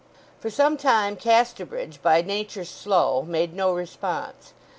For 0.39 0.49
some 0.49 0.77
time 0.77 1.15
Casterbridge, 1.15 2.01
by 2.01 2.23
nature 2.23 2.65
slow, 2.65 3.21
made 3.21 3.53
no 3.53 3.71
response. 3.71 4.53